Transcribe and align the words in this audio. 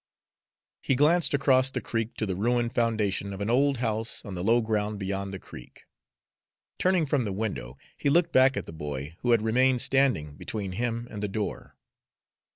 He 0.81 0.95
glanced 0.95 1.35
across 1.35 1.69
the 1.69 1.79
creek 1.79 2.15
to 2.15 2.25
the 2.25 2.35
ruined 2.35 2.73
foundation 2.73 3.33
of 3.33 3.39
an 3.39 3.51
old 3.51 3.77
house 3.77 4.25
on 4.25 4.33
the 4.33 4.43
low 4.43 4.59
ground 4.59 4.97
beyond 4.97 5.31
the 5.31 5.37
creek. 5.37 5.83
Turning 6.79 7.05
from 7.05 7.23
the 7.23 7.31
window, 7.31 7.77
he 7.95 8.09
looked 8.09 8.31
back 8.33 8.57
at 8.57 8.65
the 8.65 8.73
boy, 8.73 9.15
who 9.19 9.29
had 9.29 9.43
remained 9.43 9.81
standing 9.81 10.33
between 10.37 10.71
him 10.71 11.07
and 11.11 11.21
the 11.21 11.27
door. 11.27 11.75